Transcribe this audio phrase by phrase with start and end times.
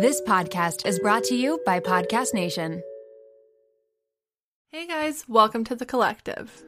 [0.00, 2.84] This podcast is brought to you by Podcast Nation.
[4.70, 6.62] Hey guys, welcome to the collective.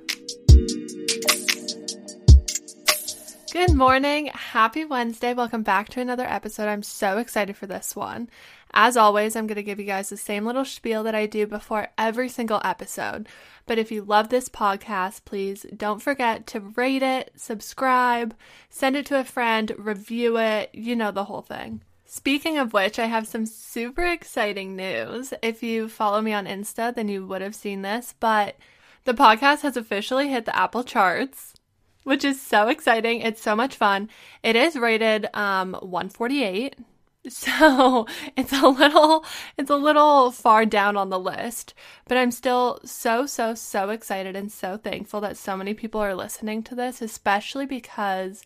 [3.52, 4.32] Good morning.
[4.34, 5.32] Happy Wednesday.
[5.32, 6.66] Welcome back to another episode.
[6.66, 8.28] I'm so excited for this one.
[8.74, 11.46] As always, I'm going to give you guys the same little spiel that I do
[11.46, 13.28] before every single episode.
[13.64, 18.34] But if you love this podcast, please don't forget to rate it, subscribe,
[18.70, 21.82] send it to a friend, review it, you know the whole thing.
[22.12, 25.32] Speaking of which, I have some super exciting news.
[25.42, 28.56] If you follow me on Insta, then you would have seen this, but
[29.04, 31.54] the podcast has officially hit the Apple charts
[32.02, 33.20] which is so exciting.
[33.20, 34.08] It's so much fun.
[34.42, 36.76] It is rated um 148.
[37.28, 39.24] So, it's a little
[39.56, 41.74] it's a little far down on the list,
[42.08, 46.14] but I'm still so so so excited and so thankful that so many people are
[46.14, 48.42] listening to this, especially because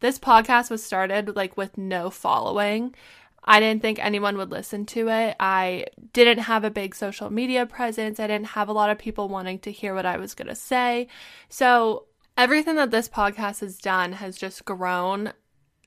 [0.00, 2.94] this podcast was started like with no following.
[3.44, 5.36] I didn't think anyone would listen to it.
[5.40, 8.20] I didn't have a big social media presence.
[8.20, 10.54] I didn't have a lot of people wanting to hear what I was going to
[10.54, 11.08] say.
[11.48, 15.32] So, everything that this podcast has done has just grown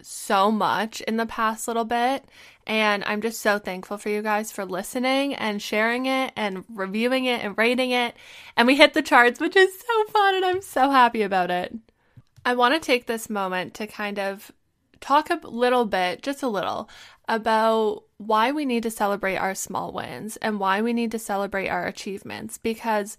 [0.02, 2.26] so much in the past little bit.
[2.66, 7.26] And I'm just so thankful for you guys for listening and sharing it and reviewing
[7.26, 8.16] it and rating it.
[8.58, 10.36] And we hit the charts, which is so fun.
[10.36, 11.74] And I'm so happy about it.
[12.46, 14.52] I want to take this moment to kind of
[15.00, 16.90] talk a little bit, just a little,
[17.28, 21.70] about why we need to celebrate our small wins and why we need to celebrate
[21.70, 23.18] our achievements because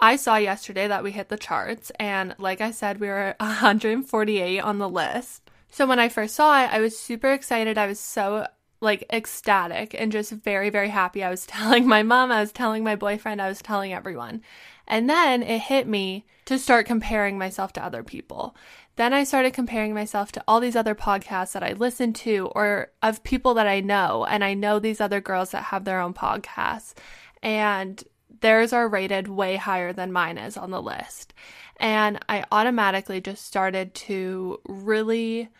[0.00, 4.60] I saw yesterday that we hit the charts, and like I said, we were 148
[4.60, 5.50] on the list.
[5.70, 7.76] So when I first saw it, I was super excited.
[7.76, 8.46] I was so
[8.80, 11.24] like ecstatic and just very, very happy.
[11.24, 14.42] I was telling my mom, I was telling my boyfriend, I was telling everyone.
[14.86, 18.56] And then it hit me to start comparing myself to other people.
[18.96, 22.90] Then I started comparing myself to all these other podcasts that I listen to or
[23.02, 24.24] of people that I know.
[24.24, 26.94] And I know these other girls that have their own podcasts.
[27.42, 28.02] And
[28.40, 31.34] theirs are rated way higher than mine is on the list.
[31.76, 35.50] And I automatically just started to really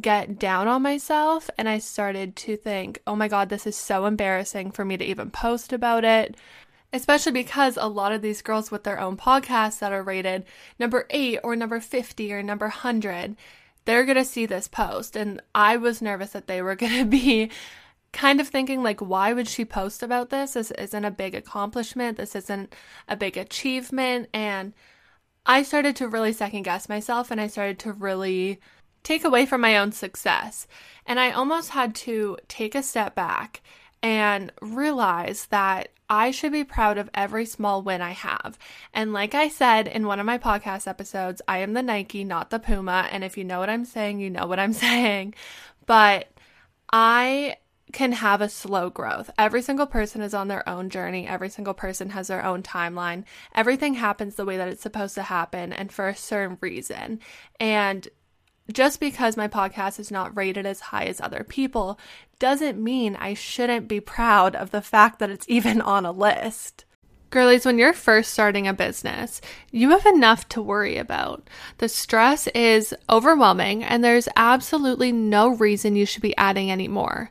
[0.00, 4.06] get down on myself and I started to think, oh my God, this is so
[4.06, 6.36] embarrassing for me to even post about it.
[6.92, 10.44] Especially because a lot of these girls with their own podcasts that are rated
[10.78, 13.36] number eight or number 50 or number 100,
[13.84, 15.16] they're going to see this post.
[15.16, 17.50] And I was nervous that they were going to be
[18.12, 20.52] kind of thinking like why would she post about this?
[20.52, 22.18] This isn't a big accomplishment.
[22.18, 22.74] This isn't
[23.08, 24.28] a big achievement.
[24.32, 24.74] And
[25.44, 28.60] i started to really second guess myself and i started to really
[29.02, 30.66] take away from my own success.
[31.06, 33.62] And i almost had to take a step back
[34.02, 38.58] and realize that I should be proud of every small win I have.
[38.92, 42.50] And like I said in one of my podcast episodes, I am the Nike, not
[42.50, 43.08] the Puma.
[43.10, 45.32] And if you know what I'm saying, you know what I'm saying.
[45.86, 46.30] But
[46.92, 47.56] I
[47.94, 49.30] can have a slow growth.
[49.38, 51.26] Every single person is on their own journey.
[51.26, 53.24] Every single person has their own timeline.
[53.54, 57.20] Everything happens the way that it's supposed to happen and for a certain reason.
[57.58, 58.06] And
[58.72, 61.98] just because my podcast is not rated as high as other people
[62.38, 66.84] doesn't mean I shouldn't be proud of the fact that it's even on a list.
[67.30, 69.40] Girlies, when you're first starting a business,
[69.70, 71.48] you have enough to worry about.
[71.78, 77.30] The stress is overwhelming, and there's absolutely no reason you should be adding any more.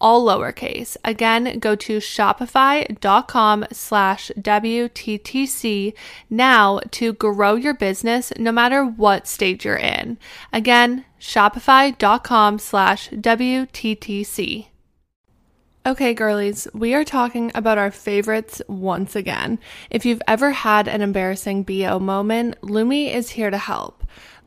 [0.00, 0.96] all lowercase.
[1.04, 5.94] Again, go to shopify.com slash WTTC
[6.30, 10.18] now to grow your business no matter what stage you're in.
[10.52, 14.66] Again, shopify.com slash WTTC.
[15.86, 19.60] Okay, girlies, we are talking about our favorites once again.
[19.88, 23.95] If you've ever had an embarrassing BO moment, Lumi is here to help.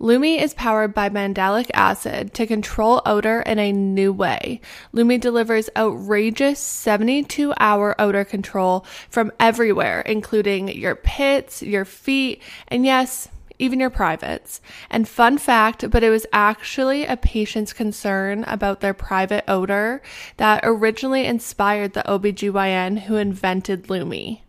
[0.01, 4.61] Lume is powered by mandelic acid to control odor in a new way.
[4.93, 12.85] Lumi delivers outrageous 72 hour odor control from everywhere, including your pits, your feet, and
[12.85, 13.27] yes,
[13.59, 14.61] even your privates.
[14.89, 20.01] And fun fact, but it was actually a patient's concern about their private odor
[20.37, 24.39] that originally inspired the OBGYN who invented Lume.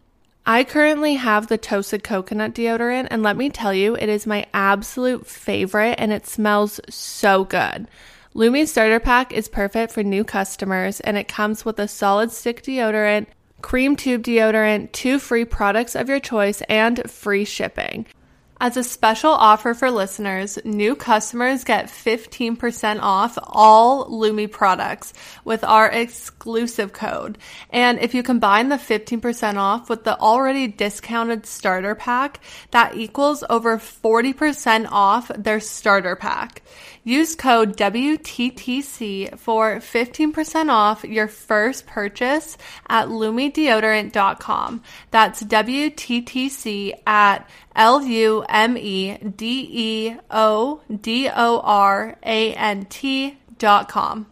[0.50, 4.46] I currently have the toasted coconut deodorant, and let me tell you, it is my
[4.52, 7.86] absolute favorite and it smells so good.
[8.34, 12.64] Lume Starter Pack is perfect for new customers, and it comes with a solid stick
[12.64, 13.28] deodorant,
[13.62, 18.06] cream tube deodorant, two free products of your choice, and free shipping.
[18.62, 25.14] As a special offer for listeners, new customers get 15% off all Lumi products
[25.46, 27.38] with our exclusive code.
[27.70, 32.40] And if you combine the 15% off with the already discounted starter pack,
[32.70, 36.60] that equals over 40% off their starter pack.
[37.02, 42.58] Use code WTTC for 15% off your first purchase
[42.90, 44.82] at lumedeodorant.com.
[45.10, 52.86] That's WTTC at L U M E D E O D O R A N
[52.86, 54.26] T dot com.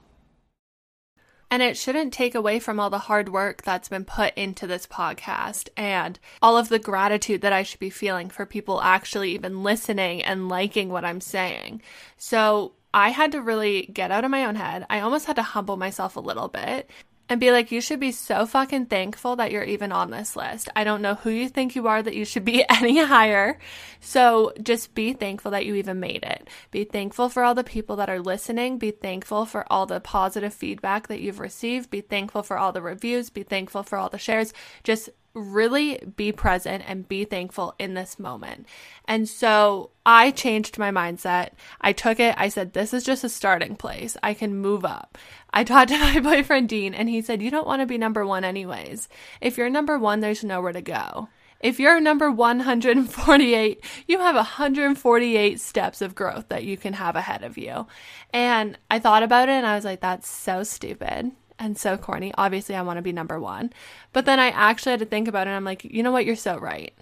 [1.50, 4.86] And it shouldn't take away from all the hard work that's been put into this
[4.86, 9.62] podcast and all of the gratitude that I should be feeling for people actually even
[9.62, 11.80] listening and liking what I'm saying.
[12.18, 14.84] So I had to really get out of my own head.
[14.90, 16.90] I almost had to humble myself a little bit
[17.28, 20.68] and be like, you should be so fucking thankful that you're even on this list.
[20.74, 23.58] I don't know who you think you are that you should be any higher.
[24.00, 26.48] So just be thankful that you even made it.
[26.70, 28.78] Be thankful for all the people that are listening.
[28.78, 31.90] Be thankful for all the positive feedback that you've received.
[31.90, 33.30] Be thankful for all the reviews.
[33.30, 34.54] Be thankful for all the shares.
[34.82, 38.66] Just really be present and be thankful in this moment.
[39.06, 41.50] And so I changed my mindset.
[41.80, 42.34] I took it.
[42.36, 44.16] I said, this is just a starting place.
[44.22, 45.16] I can move up.
[45.50, 48.26] I talked to my boyfriend Dean and he said, you don't want to be number
[48.26, 49.08] one anyways.
[49.40, 51.28] If you're number one, there's nowhere to go.
[51.60, 57.42] If you're number 148, you have 148 steps of growth that you can have ahead
[57.42, 57.88] of you.
[58.32, 62.32] And I thought about it and I was like, that's so stupid and so corny.
[62.36, 63.72] Obviously, I want to be number one.
[64.12, 65.50] But then I actually had to think about it.
[65.50, 66.24] I'm like, you know what?
[66.24, 66.94] You're so right.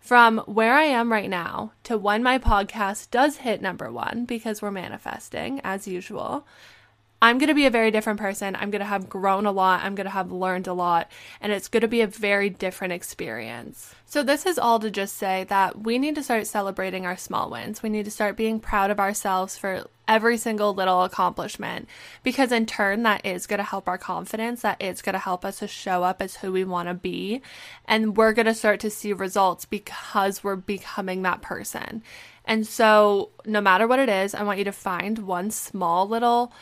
[0.00, 4.60] From where I am right now to when my podcast does hit number one, because
[4.60, 6.46] we're manifesting as usual,
[7.24, 8.54] I'm going to be a very different person.
[8.54, 9.82] I'm going to have grown a lot.
[9.82, 11.10] I'm going to have learned a lot.
[11.40, 13.94] And it's going to be a very different experience.
[14.04, 17.48] So, this is all to just say that we need to start celebrating our small
[17.48, 17.82] wins.
[17.82, 21.88] We need to start being proud of ourselves for every single little accomplishment
[22.22, 24.60] because, in turn, that is going to help our confidence.
[24.60, 27.40] That is going to help us to show up as who we want to be.
[27.86, 32.02] And we're going to start to see results because we're becoming that person.
[32.44, 36.52] And so, no matter what it is, I want you to find one small little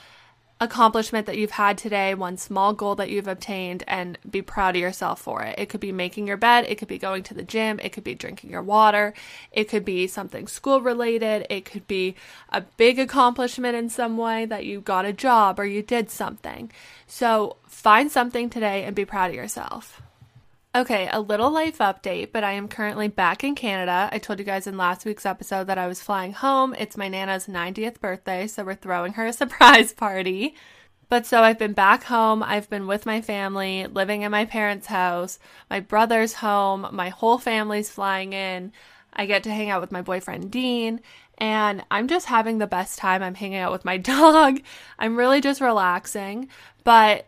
[0.63, 4.81] accomplishment that you've had today, one small goal that you've obtained, and be proud of
[4.81, 5.59] yourself for it.
[5.59, 8.05] It could be making your bed, it could be going to the gym, it could
[8.05, 9.13] be drinking your water,
[9.51, 12.15] it could be something school related, it could be
[12.51, 16.71] a big accomplishment in some way that you got a job or you did something.
[17.09, 20.01] So find something today and be proud of yourself.
[20.75, 24.09] Okay, a little life update, but I am currently back in Canada.
[24.11, 26.75] I told you guys in last week's episode that I was flying home.
[26.79, 30.55] It's my Nana's 90th birthday, so we're throwing her a surprise party.
[31.11, 32.43] But so I've been back home.
[32.43, 35.39] I've been with my family, living in my parents' house.
[35.69, 36.87] My brother's home.
[36.91, 38.73] My whole family's flying in.
[39.13, 41.01] I get to hang out with my boyfriend Dean,
[41.37, 43.23] and I'm just having the best time.
[43.23, 44.63] I'm hanging out with my dog.
[44.99, 46.49] I'm really just relaxing.
[46.83, 47.27] But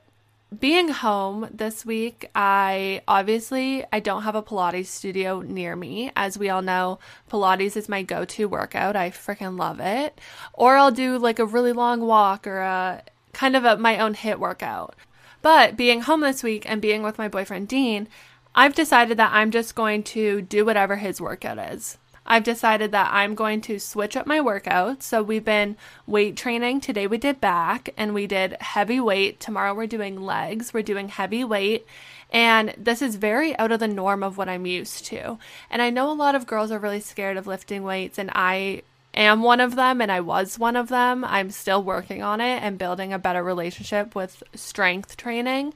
[0.60, 6.10] being home this week, I obviously I don't have a Pilates studio near me.
[6.16, 6.98] As we all know,
[7.30, 8.96] Pilates is my go-to workout.
[8.96, 10.20] I freaking love it.
[10.52, 14.14] Or I'll do like a really long walk or a kind of a my own
[14.14, 14.94] HIIT workout.
[15.42, 18.08] But being home this week and being with my boyfriend Dean,
[18.54, 21.98] I've decided that I'm just going to do whatever his workout is.
[22.26, 25.02] I've decided that I'm going to switch up my workouts.
[25.02, 25.76] So we've been
[26.06, 26.80] weight training.
[26.80, 29.40] Today we did back and we did heavy weight.
[29.40, 30.72] Tomorrow we're doing legs.
[30.72, 31.86] We're doing heavy weight.
[32.30, 35.38] And this is very out of the norm of what I'm used to.
[35.70, 38.82] And I know a lot of girls are really scared of lifting weights, and I
[39.14, 41.24] am one of them and I was one of them.
[41.24, 45.74] I'm still working on it and building a better relationship with strength training.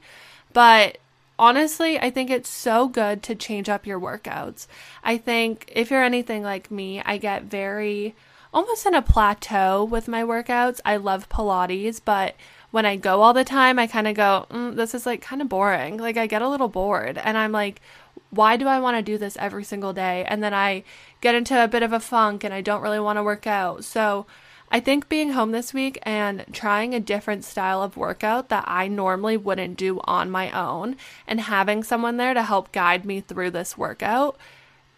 [0.51, 0.97] But
[1.39, 4.67] honestly, I think it's so good to change up your workouts.
[5.03, 8.13] I think if you're anything like me, I get very
[8.53, 10.81] almost in a plateau with my workouts.
[10.85, 12.35] I love Pilates, but
[12.71, 15.41] when I go all the time, I kind of go, mm, this is like kind
[15.41, 15.97] of boring.
[15.97, 17.81] Like I get a little bored and I'm like,
[18.29, 20.25] why do I want to do this every single day?
[20.27, 20.83] And then I
[21.21, 23.83] get into a bit of a funk and I don't really want to work out.
[23.85, 24.27] So
[24.71, 28.87] I think being home this week and trying a different style of workout that I
[28.87, 30.95] normally wouldn't do on my own
[31.27, 34.37] and having someone there to help guide me through this workout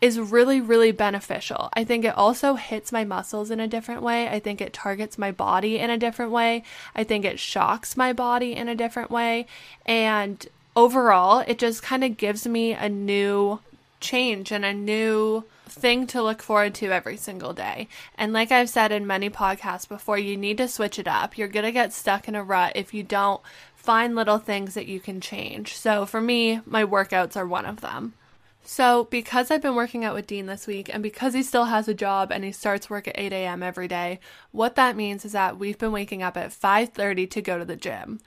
[0.02, 1.70] is really, really beneficial.
[1.74, 4.28] I think it also hits my muscles in a different way.
[4.28, 6.64] I think it targets my body in a different way.
[6.96, 9.46] I think it shocks my body in a different way.
[9.86, 13.60] And overall, it just kind of gives me a new
[14.02, 17.88] change and a new thing to look forward to every single day.
[18.18, 21.38] And like I've said in many podcasts before, you need to switch it up.
[21.38, 23.42] You're going to get stuck in a rut if you don't
[23.76, 25.76] find little things that you can change.
[25.76, 28.14] So for me, my workouts are one of them.
[28.64, 31.88] So, because I've been working out with Dean this week and because he still has
[31.88, 33.64] a job and he starts work at 8 a.m.
[33.64, 34.20] every day,
[34.52, 37.76] what that means is that we've been waking up at 5:30 to go to the
[37.76, 38.20] gym.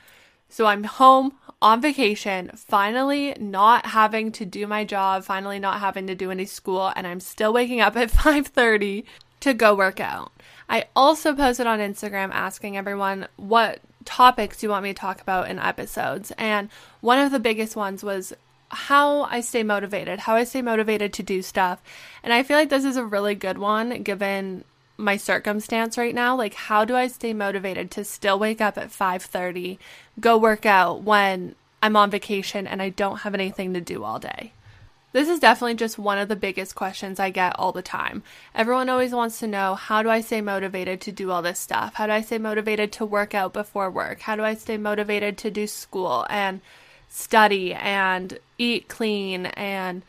[0.48, 6.06] So I'm home on vacation, finally not having to do my job, finally not having
[6.06, 9.04] to do any school, and I'm still waking up at 5:30
[9.40, 10.30] to go work out.
[10.68, 15.48] I also posted on Instagram asking everyone what topics you want me to talk about
[15.48, 16.68] in episodes, and
[17.00, 18.34] one of the biggest ones was
[18.68, 21.82] how I stay motivated, how I stay motivated to do stuff.
[22.22, 24.64] And I feel like this is a really good one given
[24.96, 28.90] my circumstance right now like how do i stay motivated to still wake up at
[28.90, 29.78] 5:30
[30.20, 34.18] go work out when i'm on vacation and i don't have anything to do all
[34.18, 34.52] day
[35.14, 38.24] this is definitely just one of the biggest questions I get all the time.
[38.52, 41.94] Everyone always wants to know how do I stay motivated to do all this stuff?
[41.94, 44.22] How do I stay motivated to work out before work?
[44.22, 46.60] How do I stay motivated to do school and
[47.08, 50.02] study and eat clean and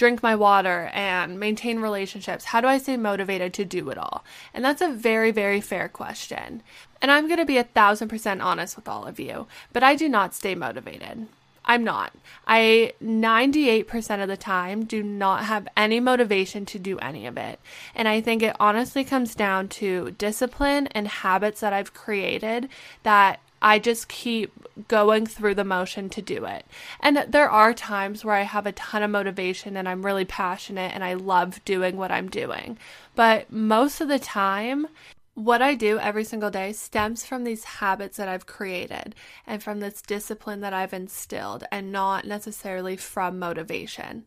[0.00, 2.46] drink my water and maintain relationships?
[2.46, 4.24] How do I stay motivated to do it all?
[4.54, 6.62] And that's a very, very fair question.
[7.02, 9.94] And I'm going to be a thousand percent honest with all of you, but I
[9.96, 11.26] do not stay motivated.
[11.66, 12.14] I'm not.
[12.46, 17.60] I 98% of the time do not have any motivation to do any of it.
[17.94, 22.70] And I think it honestly comes down to discipline and habits that I've created
[23.02, 24.52] that I just keep
[24.88, 26.64] going through the motion to do it.
[27.00, 30.94] And there are times where I have a ton of motivation and I'm really passionate
[30.94, 32.78] and I love doing what I'm doing.
[33.14, 34.86] But most of the time,
[35.34, 39.14] what I do every single day stems from these habits that I've created
[39.46, 44.24] and from this discipline that I've instilled and not necessarily from motivation.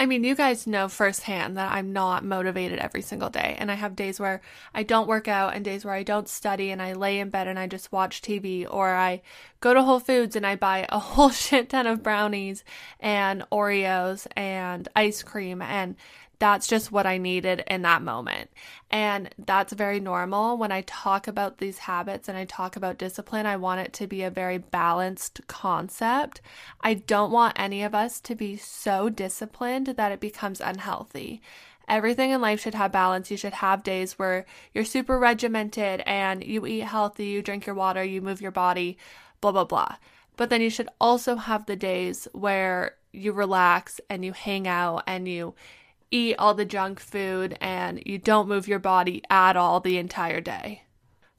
[0.00, 3.56] I mean, you guys know firsthand that I'm not motivated every single day.
[3.58, 4.40] And I have days where
[4.72, 7.48] I don't work out and days where I don't study and I lay in bed
[7.48, 9.22] and I just watch TV or I
[9.58, 12.62] go to Whole Foods and I buy a whole shit ton of brownies
[13.00, 15.60] and Oreos and ice cream.
[15.60, 15.96] And
[16.38, 18.50] that's just what I needed in that moment.
[18.90, 20.56] And that's very normal.
[20.56, 24.06] When I talk about these habits and I talk about discipline, I want it to
[24.06, 26.40] be a very balanced concept.
[26.80, 31.42] I don't want any of us to be so disciplined that it becomes unhealthy.
[31.88, 33.30] Everything in life should have balance.
[33.30, 37.74] You should have days where you're super regimented and you eat healthy, you drink your
[37.74, 38.98] water, you move your body,
[39.40, 39.96] blah, blah, blah.
[40.36, 45.02] But then you should also have the days where you relax and you hang out
[45.06, 45.54] and you
[46.10, 50.40] eat all the junk food and you don't move your body at all the entire
[50.40, 50.82] day.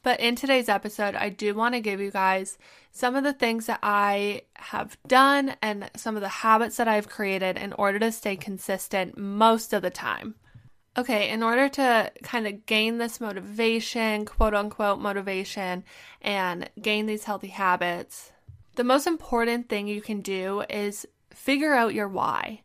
[0.02, 2.58] But in today's episode, I do want to give you guys
[2.92, 7.10] some of the things that I have done and some of the habits that I've
[7.10, 10.36] created in order to stay consistent most of the time.
[10.98, 15.84] Okay, in order to kind of gain this motivation, quote unquote motivation,
[16.22, 18.32] and gain these healthy habits,
[18.76, 22.62] the most important thing you can do is figure out your why.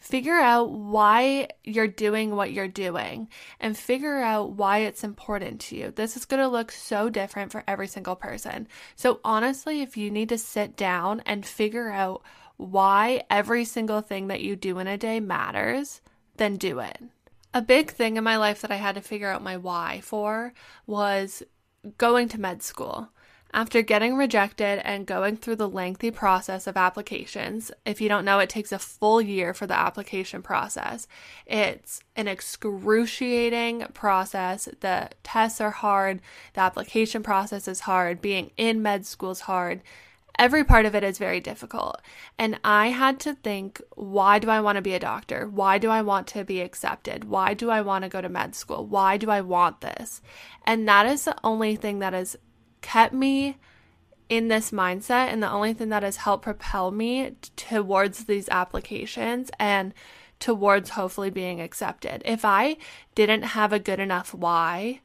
[0.00, 3.28] Figure out why you're doing what you're doing
[3.60, 5.90] and figure out why it's important to you.
[5.90, 8.66] This is going to look so different for every single person.
[8.96, 12.22] So, honestly, if you need to sit down and figure out
[12.56, 16.00] why every single thing that you do in a day matters,
[16.36, 16.98] then do it.
[17.52, 20.54] A big thing in my life that I had to figure out my why for
[20.86, 21.42] was
[21.98, 23.10] going to med school.
[23.52, 28.38] After getting rejected and going through the lengthy process of applications, if you don't know,
[28.38, 31.08] it takes a full year for the application process.
[31.46, 34.68] It's an excruciating process.
[34.80, 36.20] The tests are hard,
[36.54, 39.82] the application process is hard, being in med school is hard.
[40.38, 42.00] Every part of it is very difficult.
[42.38, 45.48] And I had to think why do I want to be a doctor?
[45.48, 47.24] Why do I want to be accepted?
[47.24, 48.86] Why do I want to go to med school?
[48.86, 50.22] Why do I want this?
[50.64, 52.38] And that is the only thing that is
[52.80, 53.56] kept me
[54.28, 59.50] in this mindset and the only thing that has helped propel me towards these applications
[59.58, 59.92] and
[60.38, 62.22] towards hopefully being accepted.
[62.24, 62.76] If I
[63.14, 65.00] didn't have a good enough why,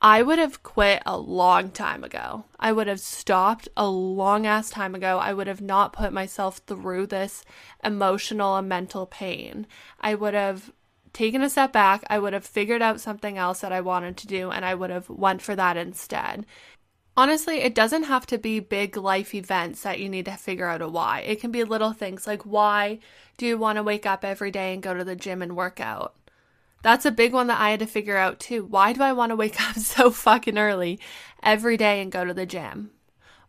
[0.00, 2.44] I would have quit a long time ago.
[2.60, 5.18] I would have stopped a long ass time ago.
[5.18, 7.44] I would have not put myself through this
[7.82, 9.66] emotional and mental pain.
[10.00, 10.72] I would have
[11.14, 12.04] taken a step back.
[12.10, 14.90] I would have figured out something else that I wanted to do and I would
[14.90, 16.44] have went for that instead.
[17.16, 20.82] Honestly, it doesn't have to be big life events that you need to figure out
[20.82, 21.20] a why.
[21.20, 22.98] It can be little things like why
[23.36, 25.78] do you want to wake up every day and go to the gym and work
[25.78, 26.14] out?
[26.82, 28.64] That's a big one that I had to figure out too.
[28.64, 30.98] Why do I want to wake up so fucking early
[31.42, 32.90] every day and go to the gym?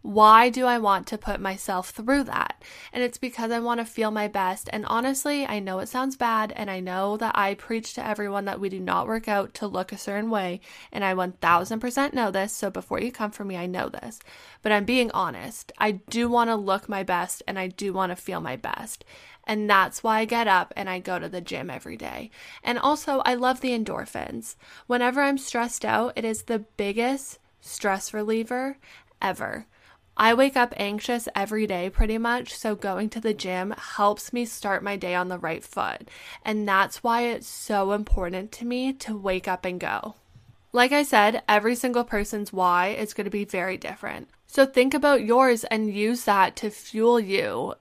[0.06, 2.62] Why do I want to put myself through that?
[2.94, 4.70] And it's because I want to feel my best.
[4.72, 8.46] And honestly, I know it sounds bad, and I know that I preach to everyone
[8.46, 10.62] that we do not work out to look a certain way.
[10.92, 12.54] And I 1000% know this.
[12.54, 14.20] So before you come for me, I know this.
[14.62, 15.72] But I'm being honest.
[15.80, 19.06] I do want to look my best, and I do want to feel my best.
[19.46, 22.30] And that's why I get up and I go to the gym every day.
[22.64, 24.56] And also, I love the endorphins.
[24.86, 28.78] Whenever I'm stressed out, it is the biggest stress reliever
[29.20, 29.66] ever.
[30.18, 34.46] I wake up anxious every day pretty much, so going to the gym helps me
[34.46, 36.08] start my day on the right foot.
[36.44, 40.16] And that's why it's so important to me to wake up and go.
[40.72, 44.30] Like I said, every single person's why is going to be very different.
[44.48, 47.76] So think about yours and use that to fuel you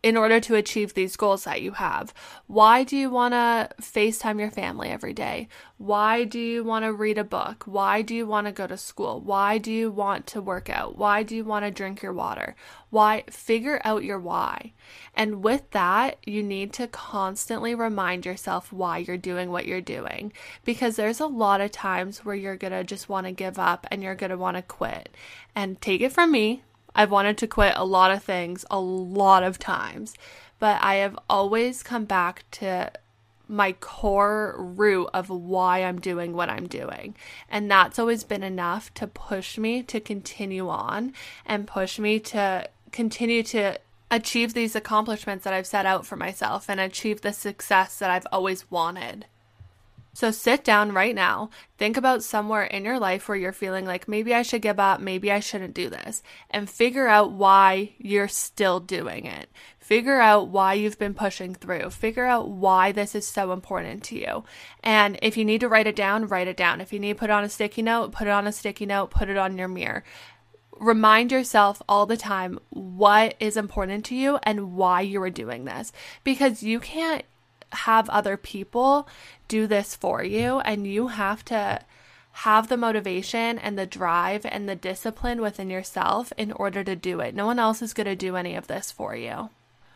[0.00, 2.14] in order to achieve these goals that you have.
[2.46, 5.48] Why do you want to FaceTime your family every day?
[5.76, 7.64] Why do you want to read a book?
[7.66, 9.20] Why do you want to go to school?
[9.20, 10.96] Why do you want to work out?
[10.96, 12.54] Why do you want to drink your water?
[12.90, 13.24] Why?
[13.28, 14.72] Figure out your why.
[15.14, 20.32] And with that, you need to constantly remind yourself why you're doing what you're doing
[20.64, 23.86] because there's a lot of times where you're going to just want to give up
[23.90, 25.08] and you're going to want to quit.
[25.56, 26.62] And take it from me,
[26.98, 30.14] I've wanted to quit a lot of things a lot of times,
[30.58, 32.90] but I have always come back to
[33.46, 37.14] my core root of why I'm doing what I'm doing.
[37.48, 41.12] And that's always been enough to push me to continue on
[41.46, 43.78] and push me to continue to
[44.10, 48.26] achieve these accomplishments that I've set out for myself and achieve the success that I've
[48.32, 49.26] always wanted.
[50.18, 54.08] So sit down right now, think about somewhere in your life where you're feeling like
[54.08, 58.26] maybe I should give up, maybe I shouldn't do this, and figure out why you're
[58.26, 59.48] still doing it.
[59.78, 61.90] Figure out why you've been pushing through.
[61.90, 64.42] Figure out why this is so important to you.
[64.82, 66.80] And if you need to write it down, write it down.
[66.80, 68.86] If you need to put it on a sticky note, put it on a sticky
[68.86, 70.02] note, put it on your mirror
[70.80, 75.64] remind yourself all the time what is important to you and why you are doing
[75.64, 77.24] this because you can't
[77.72, 79.08] have other people
[79.46, 81.80] do this for you and you have to
[82.32, 87.20] have the motivation and the drive and the discipline within yourself in order to do
[87.20, 87.34] it.
[87.34, 89.50] No one else is going to do any of this for you.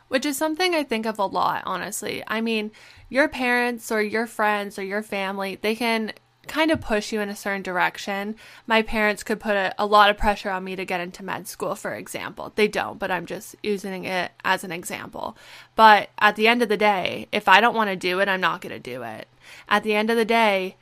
[0.09, 2.23] Which is something I think of a lot, honestly.
[2.27, 2.73] I mean,
[3.09, 6.13] your parents or your friends or your family, they can
[6.47, 8.35] kind of push you in a certain direction.
[8.67, 11.47] My parents could put a, a, lot of pressure on me to get into med
[11.47, 12.53] school, for example.
[12.55, 15.37] They don't, but I'm just using it as an example.
[15.77, 18.41] But at the end of the day, if I don't want to do it, I'm
[18.41, 19.29] not going to do it.
[19.69, 20.77] At the end of the day,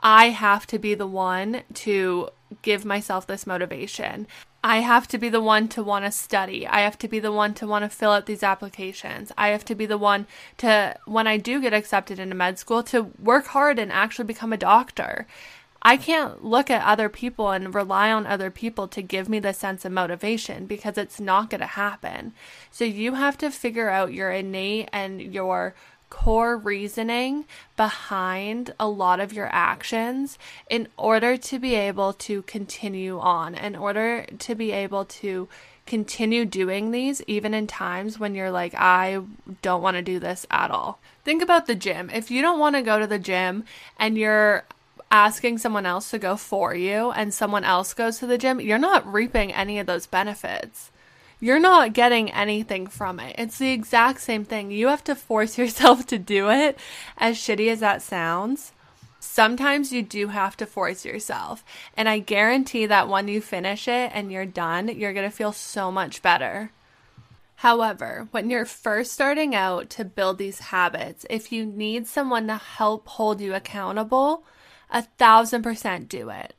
[0.00, 2.30] I have to be the one to
[2.62, 4.26] give myself this motivation.
[4.64, 6.66] I have to be the one to want to study.
[6.66, 9.32] I have to be the one to want to fill out these applications.
[9.36, 10.26] I have to be the one
[10.58, 14.52] to, when I do get accepted into med school, to work hard and actually become
[14.52, 15.26] a doctor.
[15.84, 19.52] I can't look at other people and rely on other people to give me the
[19.52, 22.32] sense of motivation because it's not going to happen.
[22.70, 25.74] So you have to figure out your innate and your
[26.12, 33.18] core reasoning behind a lot of your actions in order to be able to continue
[33.18, 35.48] on, in order to be able to
[35.86, 39.22] continue doing these even in times when you're like, I
[39.62, 41.00] don't want to do this at all.
[41.24, 42.10] Think about the gym.
[42.10, 43.64] If you don't want to go to the gym
[43.98, 44.64] and you're
[45.10, 48.76] asking someone else to go for you and someone else goes to the gym, you're
[48.76, 50.90] not reaping any of those benefits
[51.42, 53.34] you're not getting anything from it.
[53.36, 54.70] It's the exact same thing.
[54.70, 56.78] You have to force yourself to do it,
[57.18, 58.70] as shitty as that sounds.
[59.18, 61.64] Sometimes you do have to force yourself.
[61.96, 65.52] And I guarantee that when you finish it and you're done, you're going to feel
[65.52, 66.70] so much better.
[67.56, 72.56] However, when you're first starting out to build these habits, if you need someone to
[72.56, 74.44] help hold you accountable,
[74.90, 76.54] a thousand percent do it.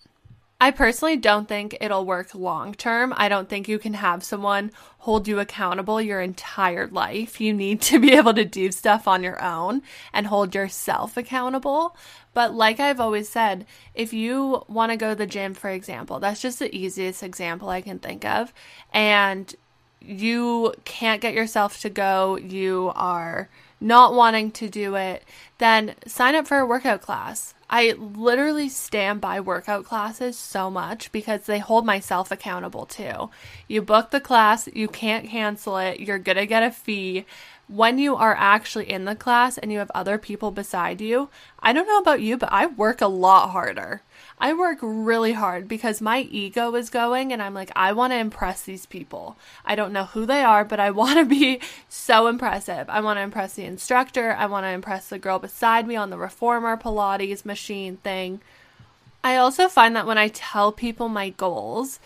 [0.63, 3.13] I personally don't think it'll work long term.
[3.17, 7.41] I don't think you can have someone hold you accountable your entire life.
[7.41, 9.81] You need to be able to do stuff on your own
[10.13, 11.97] and hold yourself accountable.
[12.33, 16.21] But like I've always said, if you want to go to the gym, for example,
[16.21, 18.53] that's just the easiest example I can think of,
[18.93, 19.53] and
[19.99, 23.49] you can't get yourself to go, you are
[23.81, 25.25] not wanting to do it,
[25.57, 27.53] then sign up for a workout class.
[27.75, 33.31] I literally stand by workout classes so much because they hold myself accountable too.
[33.67, 37.25] You book the class, you can't cancel it, you're going to get a fee.
[37.67, 41.29] When you are actually in the class and you have other people beside you,
[41.61, 44.03] I don't know about you, but I work a lot harder.
[44.43, 48.17] I work really hard because my ego is going and I'm like, I want to
[48.17, 49.37] impress these people.
[49.63, 52.89] I don't know who they are, but I want to be so impressive.
[52.89, 54.33] I want to impress the instructor.
[54.37, 58.41] I want to impress the girl beside me on the reformer Pilates machine thing.
[59.23, 62.01] I also find that when I tell people my goals,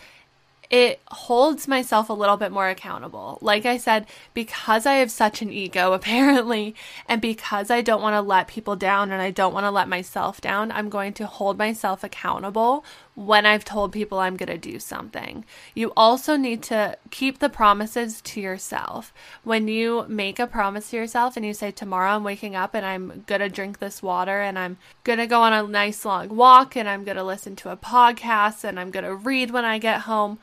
[0.70, 3.38] it holds myself a little bit more accountable.
[3.40, 6.74] Like I said, because I have such an ego, apparently,
[7.08, 9.88] and because I don't want to let people down and I don't want to let
[9.88, 14.58] myself down, I'm going to hold myself accountable when I've told people I'm going to
[14.58, 15.44] do something.
[15.74, 19.12] You also need to keep the promises to yourself.
[19.42, 22.86] When you make a promise to yourself and you say, Tomorrow I'm waking up and
[22.86, 26.28] I'm going to drink this water and I'm going to go on a nice long
[26.36, 29.64] walk and I'm going to listen to a podcast and I'm going to read when
[29.64, 30.38] I get home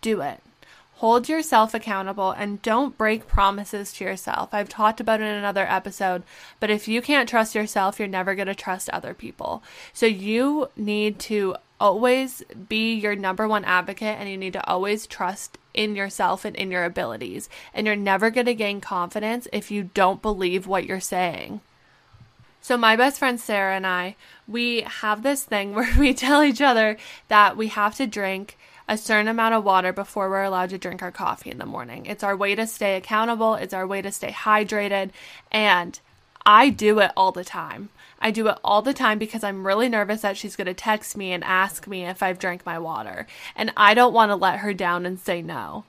[0.00, 0.40] do it.
[0.96, 4.54] Hold yourself accountable and don't break promises to yourself.
[4.54, 6.22] I've talked about it in another episode,
[6.58, 9.62] but if you can't trust yourself, you're never going to trust other people.
[9.92, 15.06] So you need to always be your number one advocate and you need to always
[15.06, 17.50] trust in yourself and in your abilities.
[17.74, 21.60] And you're never going to gain confidence if you don't believe what you're saying.
[22.62, 24.16] So, my best friend Sarah and I,
[24.48, 26.96] we have this thing where we tell each other
[27.28, 28.56] that we have to drink
[28.88, 32.06] a certain amount of water before we're allowed to drink our coffee in the morning.
[32.06, 35.10] It's our way to stay accountable, it's our way to stay hydrated,
[35.50, 35.98] and
[36.44, 37.88] I do it all the time.
[38.20, 41.16] I do it all the time because I'm really nervous that she's going to text
[41.16, 43.26] me and ask me if I've drank my water.
[43.54, 45.84] And I don't want to let her down and say no.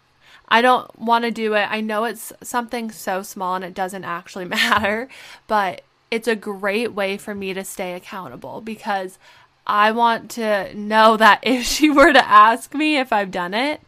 [0.50, 1.68] I don't want to do it.
[1.70, 5.08] I know it's something so small and it doesn't actually matter,
[5.48, 9.20] but it's a great way for me to stay accountable because
[9.68, 13.82] I want to know that if she were to ask me if I've done it,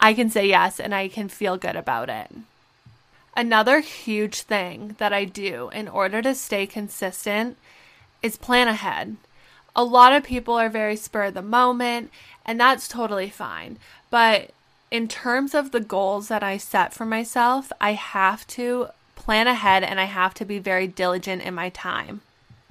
[0.00, 2.30] I can say yes and I can feel good about it.
[3.36, 7.56] Another huge thing that I do in order to stay consistent
[8.22, 9.16] is plan ahead.
[9.76, 12.10] A lot of people are very spur of the moment,
[12.44, 13.78] and that's totally fine.
[14.10, 14.50] But
[14.90, 19.84] in terms of the goals that I set for myself, I have to plan ahead
[19.84, 22.22] and I have to be very diligent in my time.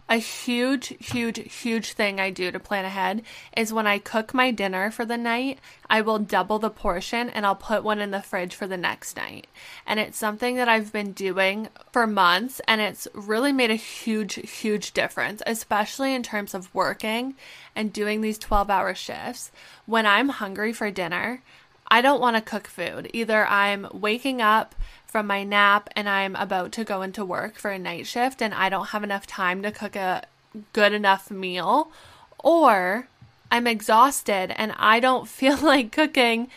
[0.09, 3.23] A huge, huge, huge thing I do to plan ahead
[3.57, 7.45] is when I cook my dinner for the night, I will double the portion and
[7.45, 9.47] I'll put one in the fridge for the next night.
[9.85, 14.35] And it's something that I've been doing for months and it's really made a huge,
[14.35, 17.35] huge difference, especially in terms of working
[17.75, 19.51] and doing these 12 hour shifts.
[19.85, 21.41] When I'm hungry for dinner,
[21.89, 23.09] I don't want to cook food.
[23.13, 24.75] Either I'm waking up
[25.07, 28.53] from my nap and I'm about to go into work for a night shift and
[28.53, 30.23] I don't have enough time to cook a
[30.73, 31.91] good enough meal,
[32.39, 33.07] or
[33.51, 36.49] I'm exhausted and I don't feel like cooking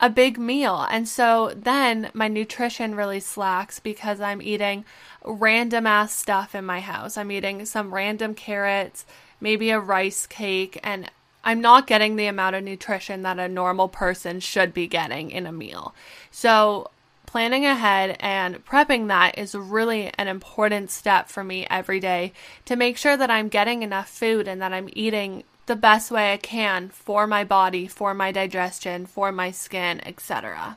[0.00, 0.86] a big meal.
[0.90, 4.84] And so then my nutrition really slacks because I'm eating
[5.24, 7.16] random ass stuff in my house.
[7.16, 9.06] I'm eating some random carrots,
[9.40, 11.10] maybe a rice cake, and
[11.42, 15.46] I'm not getting the amount of nutrition that a normal person should be getting in
[15.46, 15.94] a meal.
[16.30, 16.90] So
[17.34, 22.32] planning ahead and prepping that is really an important step for me every day
[22.64, 26.32] to make sure that I'm getting enough food and that I'm eating the best way
[26.32, 30.76] I can for my body, for my digestion, for my skin, etc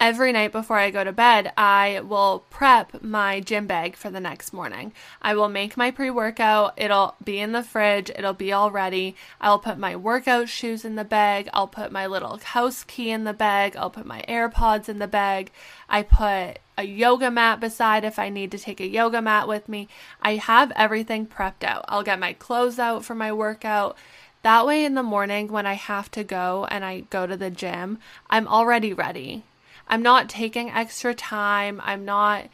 [0.00, 4.20] every night before I go to bed, I will prep my gym bag for the
[4.20, 4.92] next morning.
[5.20, 9.16] I will make my pre workout, it'll be in the fridge, it'll be all ready.
[9.40, 13.24] I'll put my workout shoes in the bag, I'll put my little house key in
[13.24, 15.50] the bag, I'll put my AirPods in the bag.
[15.88, 19.68] I put a yoga mat beside if I need to take a yoga mat with
[19.68, 19.88] me.
[20.22, 21.84] I have everything prepped out.
[21.88, 23.96] I'll get my clothes out for my workout.
[24.42, 27.50] That way, in the morning when I have to go and I go to the
[27.50, 27.98] gym,
[28.30, 29.42] I'm already ready.
[29.88, 31.80] I'm not taking extra time.
[31.82, 32.48] I'm not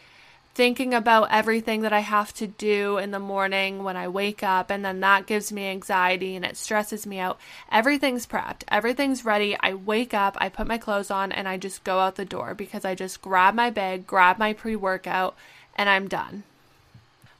[0.55, 4.71] thinking about everything that I have to do in the morning when I wake up,
[4.71, 7.41] and then that gives me anxiety and it stresses me out.
[7.73, 9.57] Everything's prepped, everything's ready.
[9.59, 12.55] I wake up, I put my clothes on, and I just go out the door
[12.55, 15.35] because I just grab my bag, grab my pre workout,
[15.75, 16.45] and I'm done.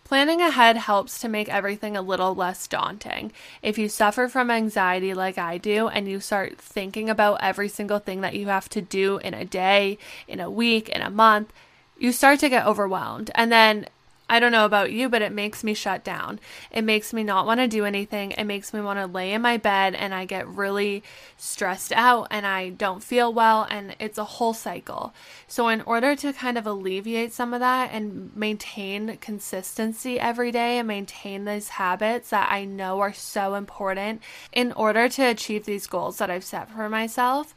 [0.05, 3.33] Planning ahead helps to make everything a little less daunting.
[3.63, 7.99] If you suffer from anxiety like I do and you start thinking about every single
[7.99, 9.97] thing that you have to do in a day,
[10.29, 11.53] in a week, in a month,
[11.99, 13.31] you start to get overwhelmed.
[13.35, 13.87] And then
[14.27, 16.41] I don't know about you, but it makes me shut down.
[16.71, 18.31] It makes me not want to do anything.
[18.31, 21.03] It makes me want to lay in my bed and I get really
[21.37, 23.67] stressed out and I don't feel well.
[23.71, 25.13] And it's a whole cycle.
[25.47, 30.79] So, in order to kind of alleviate some of that and maintain consistency every day
[30.79, 35.87] and maintain these habits that I know are so important, in order to achieve these
[35.87, 37.55] goals that I've set for myself,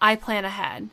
[0.00, 0.90] I plan ahead.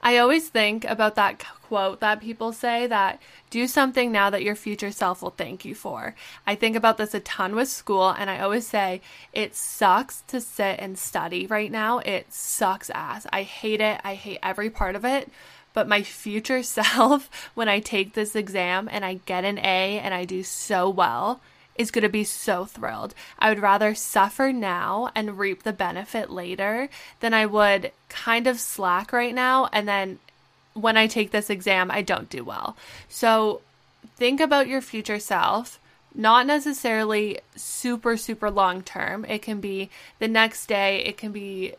[0.00, 4.54] I always think about that quote that people say that do something now that your
[4.54, 6.14] future self will thank you for.
[6.46, 9.00] I think about this a ton with school, and I always say
[9.32, 11.98] it sucks to sit and study right now.
[11.98, 13.26] It sucks ass.
[13.32, 14.00] I hate it.
[14.04, 15.30] I hate every part of it.
[15.74, 20.14] But my future self, when I take this exam and I get an A and
[20.14, 21.40] I do so well,
[21.78, 23.14] is going to be so thrilled.
[23.38, 28.60] I would rather suffer now and reap the benefit later than I would kind of
[28.60, 30.18] slack right now and then
[30.74, 32.76] when I take this exam, I don't do well.
[33.08, 33.62] So
[34.16, 35.80] think about your future self,
[36.14, 39.24] not necessarily super, super long term.
[39.24, 41.74] It can be the next day, it can be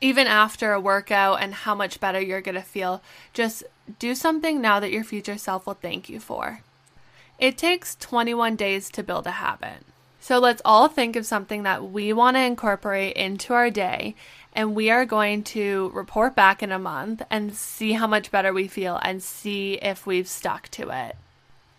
[0.00, 3.02] even after a workout and how much better you're going to feel.
[3.32, 3.62] Just
[3.98, 6.60] do something now that your future self will thank you for.
[7.42, 9.82] It takes 21 days to build a habit.
[10.20, 14.14] So let's all think of something that we want to incorporate into our day,
[14.52, 18.52] and we are going to report back in a month and see how much better
[18.52, 21.16] we feel and see if we've stuck to it.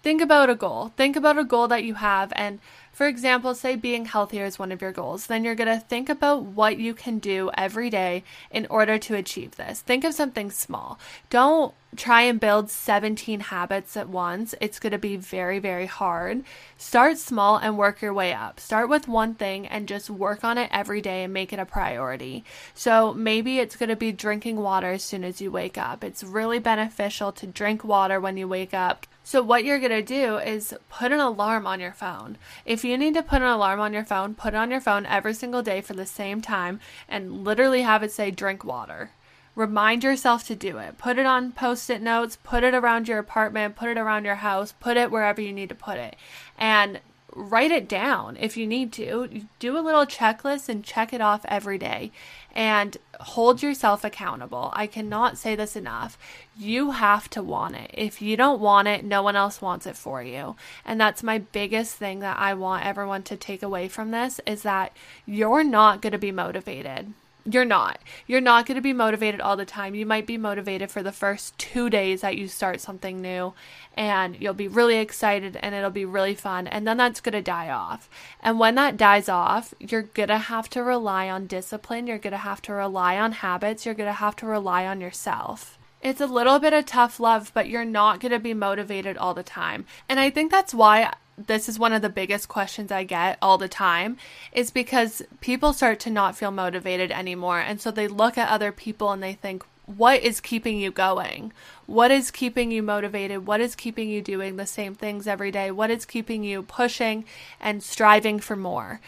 [0.04, 0.92] Think about a goal.
[0.98, 2.60] Think about a goal that you have, and
[2.92, 6.10] for example, say being healthier is one of your goals, then you're going to think
[6.10, 9.80] about what you can do every day in order to achieve this.
[9.80, 11.00] Think of something small.
[11.32, 14.54] Don't try and build 17 habits at once.
[14.62, 16.44] It's going to be very, very hard.
[16.78, 18.60] Start small and work your way up.
[18.60, 21.66] Start with one thing and just work on it every day and make it a
[21.66, 22.44] priority.
[22.76, 26.04] So maybe it's going to be drinking water as soon as you wake up.
[26.04, 29.08] It's really beneficial to drink water when you wake up.
[29.34, 32.38] So, what you're going to do is put an alarm on your phone.
[32.68, 35.08] If you need to put an alarm on your phone, put it on your phone
[35.08, 39.10] every single day for the same time and literally have it say drink water.
[39.56, 41.00] Remind yourself to do it.
[41.00, 44.36] Put it on post it notes, put it around your apartment, put it around your
[44.36, 46.16] house, put it wherever you need to put it.
[46.56, 47.00] And
[47.36, 49.48] write it down if you need to.
[49.58, 52.12] Do a little checklist and check it off every day
[52.54, 54.72] and hold yourself accountable.
[54.74, 56.18] I cannot say this enough.
[56.58, 57.92] You have to want it.
[57.94, 60.56] If you don't want it, no one else wants it for you.
[60.86, 64.64] And that's my biggest thing that I want everyone to take away from this is
[64.64, 64.92] that
[65.26, 67.14] you're not going to be motivated
[67.46, 68.00] you're not.
[68.26, 69.96] You're not going to be motivated all the time.
[69.96, 73.54] You might be motivated for the first two days that you start something new,
[73.96, 76.68] and you'll be really excited and it'll be really fun.
[76.68, 78.10] And then that's going to die off.
[78.42, 82.08] And when that dies off, you're going to have to rely on discipline.
[82.08, 83.86] You're going to have to rely on habits.
[83.86, 85.78] You're going to have to rely on yourself.
[86.02, 89.34] It's a little bit of tough love, but you're not going to be motivated all
[89.34, 89.86] the time.
[90.10, 93.58] And I think that's why this is one of the biggest questions I get all
[93.58, 94.18] the time
[94.52, 97.60] is because people start to not feel motivated anymore.
[97.60, 101.52] And so they look at other people and they think, what is keeping you going?
[101.88, 103.46] What is keeping you motivated?
[103.46, 105.72] What is keeping you doing the same things every day?
[105.72, 107.26] What is keeping you pushing
[107.60, 109.02] and striving for more?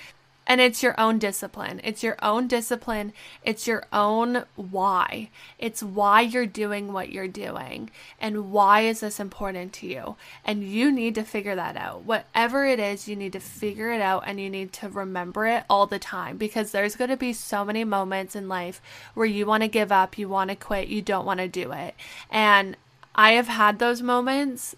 [0.48, 1.82] And it's your own discipline.
[1.84, 3.14] It's your own discipline.
[3.44, 5.30] It's your own why.
[5.58, 7.90] It's why you're doing what you're doing.
[8.20, 10.16] And why is this important to you?
[10.46, 12.04] And you need to figure that out.
[12.04, 15.64] Whatever it is, you need to figure it out and you need to remember it
[15.70, 18.82] all the time because there's going to be so many moments in life
[19.16, 21.72] where you want to give up, you want to quit, you don't want to do
[21.72, 21.96] it.
[22.30, 22.78] And
[23.16, 24.76] I have had those moments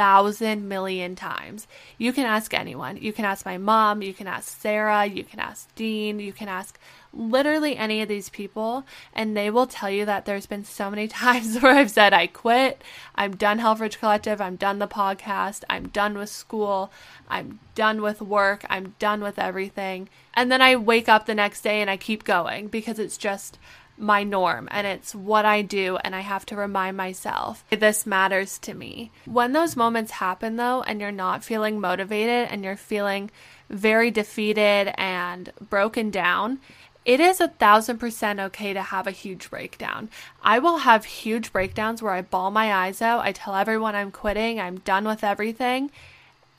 [0.00, 1.66] thousand million times.
[1.98, 2.96] You can ask anyone.
[2.96, 6.48] You can ask my mom, you can ask Sarah, you can ask Dean, you can
[6.48, 6.78] ask
[7.12, 11.06] literally any of these people, and they will tell you that there's been so many
[11.22, 12.82] times where I've said, I quit,
[13.14, 16.90] I'm done Helfrich Collective, I'm done the podcast, I'm done with school,
[17.28, 20.08] I'm done with work, I'm done with everything.
[20.32, 23.58] And then I wake up the next day and I keep going because it's just
[24.00, 28.58] my norm and it's what I do, and I have to remind myself this matters
[28.60, 29.12] to me.
[29.26, 33.30] When those moments happen, though, and you're not feeling motivated and you're feeling
[33.68, 36.58] very defeated and broken down,
[37.04, 40.10] it is a thousand percent okay to have a huge breakdown.
[40.42, 43.24] I will have huge breakdowns where I bawl my eyes out.
[43.24, 45.90] I tell everyone I'm quitting, I'm done with everything.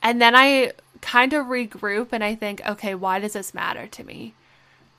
[0.01, 4.03] And then I kind of regroup and I think, okay, why does this matter to
[4.03, 4.33] me?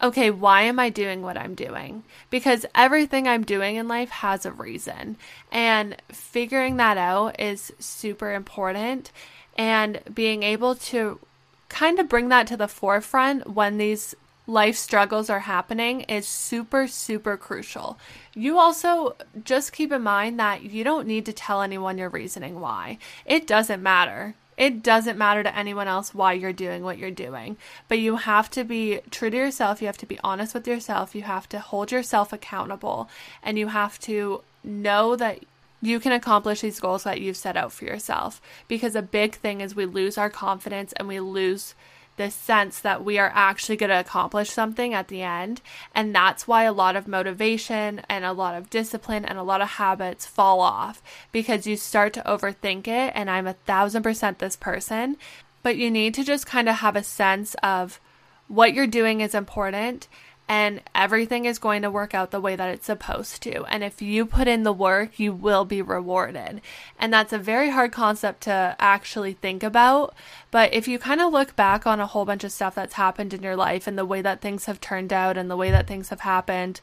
[0.02, 2.02] Okay, why am I doing what I'm doing?
[2.30, 5.16] Because everything I'm doing in life has a reason.
[5.50, 9.12] And figuring that out is super important.
[9.56, 11.20] And being able to
[11.68, 14.14] kind of bring that to the forefront when these
[14.46, 17.98] life struggles are happening is super, super crucial.
[18.34, 22.60] You also just keep in mind that you don't need to tell anyone your reasoning
[22.60, 22.98] why.
[23.24, 24.34] It doesn't matter.
[24.62, 27.56] It doesn't matter to anyone else why you're doing what you're doing,
[27.88, 29.80] but you have to be true to yourself.
[29.80, 31.16] You have to be honest with yourself.
[31.16, 33.10] You have to hold yourself accountable,
[33.42, 35.40] and you have to know that
[35.80, 38.40] you can accomplish these goals that you've set out for yourself.
[38.68, 41.74] Because a big thing is we lose our confidence and we lose
[42.22, 45.60] this sense that we are actually going to accomplish something at the end.
[45.94, 49.60] And that's why a lot of motivation and a lot of discipline and a lot
[49.60, 53.12] of habits fall off because you start to overthink it.
[53.14, 55.16] And I'm a thousand percent this person,
[55.62, 58.00] but you need to just kind of have a sense of
[58.46, 60.08] what you're doing is important
[60.52, 63.64] and everything is going to work out the way that it's supposed to.
[63.64, 66.60] And if you put in the work, you will be rewarded.
[66.98, 70.14] And that's a very hard concept to actually think about.
[70.50, 73.32] But if you kind of look back on a whole bunch of stuff that's happened
[73.32, 75.86] in your life and the way that things have turned out and the way that
[75.86, 76.82] things have happened,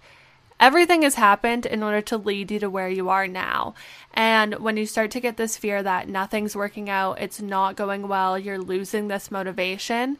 [0.59, 3.75] everything has happened in order to lead you to where you are now.
[4.15, 8.07] And when you start to get this fear that nothing's working out, it's not going
[8.07, 10.17] well, you're losing this motivation,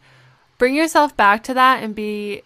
[0.60, 2.44] bring yourself back to that and be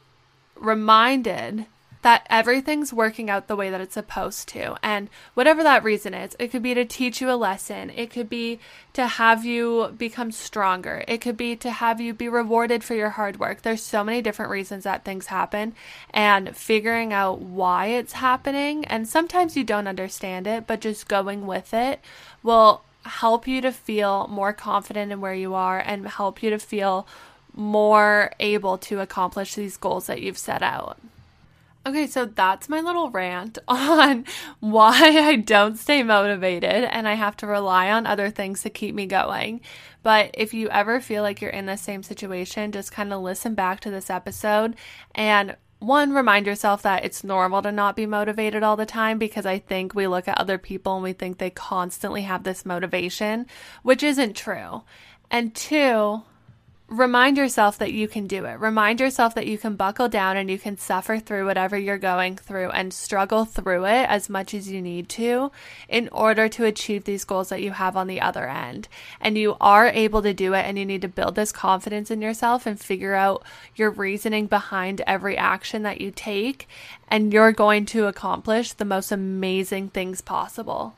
[0.55, 1.65] reminded
[2.03, 4.75] that everything's working out the way that it's supposed to.
[4.83, 8.29] And whatever that reason is, it could be to teach you a lesson, it could
[8.29, 8.59] be
[8.91, 13.11] to have you become stronger, it could be to have you be rewarded for your
[13.11, 13.61] hard work.
[13.61, 15.75] There's so many different reasons that things happen,
[16.13, 21.47] and figuring out why it's happening, and sometimes you don't understand it, but just going
[21.47, 22.01] with it
[22.43, 26.59] will help you to feel more confident in where you are and help you to
[26.59, 27.07] feel
[27.53, 30.97] more able to accomplish these goals that you've set out.
[31.85, 34.25] Okay, so that's my little rant on
[34.61, 38.95] why I don't stay motivated and I have to rely on other things to keep
[38.95, 39.59] me going.
[40.01, 43.53] But if you ever feel like you're in the same situation, just kind of listen
[43.53, 44.75] back to this episode
[45.13, 49.45] and one, remind yourself that it's normal to not be motivated all the time because
[49.45, 53.47] I think we look at other people and we think they constantly have this motivation,
[53.81, 54.83] which isn't true.
[55.29, 56.21] And two,
[56.93, 58.59] remind yourself that you can do it.
[58.59, 62.35] Remind yourself that you can buckle down and you can suffer through whatever you're going
[62.35, 65.51] through and struggle through it as much as you need to
[65.89, 68.87] in order to achieve these goals that you have on the other end.
[69.19, 72.21] And you are able to do it and you need to build this confidence in
[72.21, 73.43] yourself and figure out
[73.75, 76.67] your reasoning behind every action that you take
[77.07, 80.95] and you're going to accomplish the most amazing things possible.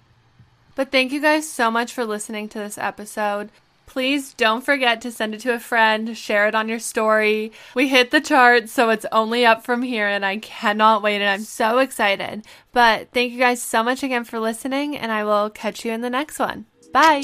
[0.75, 3.49] But thank you guys so much for listening to this episode.
[3.85, 7.51] Please don't forget to send it to a friend, share it on your story.
[7.75, 11.29] We hit the charts, so it's only up from here, and I cannot wait, and
[11.29, 12.45] I'm so excited.
[12.71, 16.01] But thank you guys so much again for listening, and I will catch you in
[16.01, 16.65] the next one.
[16.91, 17.23] Bye.